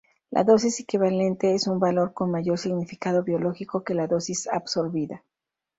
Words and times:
La 0.31 0.43
dosis 0.43 0.79
equivalente 0.79 1.53
es 1.53 1.67
un 1.67 1.79
valor 1.79 2.15
con 2.15 2.31
mayor 2.31 2.57
significado 2.57 3.21
biológico 3.23 3.83
que 3.83 3.93
la 3.93 4.07
dosis 4.07 4.47
absorbida. 4.47 5.23